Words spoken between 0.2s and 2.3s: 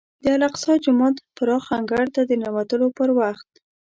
د الاقصی جومات پراخ انګړ ته